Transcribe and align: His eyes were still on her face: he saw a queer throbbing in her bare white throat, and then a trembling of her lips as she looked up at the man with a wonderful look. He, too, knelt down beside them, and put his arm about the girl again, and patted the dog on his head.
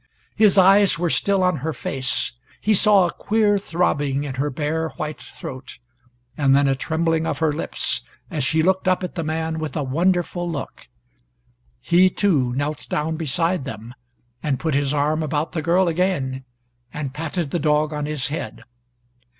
His 0.35 0.57
eyes 0.57 0.97
were 0.97 1.11
still 1.11 1.43
on 1.43 1.57
her 1.57 1.73
face: 1.73 2.31
he 2.59 2.73
saw 2.73 3.05
a 3.05 3.11
queer 3.13 3.59
throbbing 3.59 4.23
in 4.23 4.33
her 4.33 4.49
bare 4.49 4.89
white 4.97 5.21
throat, 5.21 5.77
and 6.35 6.55
then 6.55 6.67
a 6.67 6.73
trembling 6.73 7.27
of 7.27 7.37
her 7.37 7.53
lips 7.53 8.01
as 8.31 8.43
she 8.43 8.63
looked 8.63 8.87
up 8.87 9.03
at 9.03 9.13
the 9.13 9.23
man 9.23 9.59
with 9.59 9.75
a 9.75 9.83
wonderful 9.83 10.49
look. 10.49 10.87
He, 11.79 12.09
too, 12.09 12.51
knelt 12.53 12.89
down 12.89 13.15
beside 13.15 13.63
them, 13.65 13.93
and 14.41 14.59
put 14.59 14.73
his 14.73 14.91
arm 14.91 15.21
about 15.21 15.51
the 15.51 15.61
girl 15.61 15.87
again, 15.87 16.45
and 16.91 17.13
patted 17.13 17.51
the 17.51 17.59
dog 17.59 17.93
on 17.93 18.07
his 18.07 18.29
head. 18.29 18.63